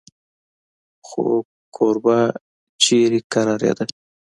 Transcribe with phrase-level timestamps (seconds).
[1.07, 1.23] خو
[1.75, 2.17] کوربه
[2.83, 3.85] چېرته کرارېده.